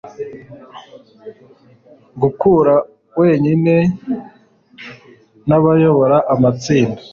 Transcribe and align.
gukura 2.21 2.75
wenyine, 3.19 3.75
n'abayobora 5.47 6.17
amatsinda 6.33 7.01